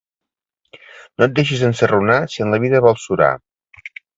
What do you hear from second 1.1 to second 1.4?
No et